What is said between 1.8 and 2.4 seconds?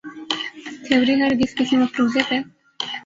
مفروضے پہ